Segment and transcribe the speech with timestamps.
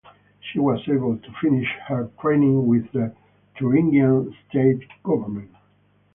[0.39, 3.13] She was able to finish her training with the
[3.55, 5.51] Thuringian state government.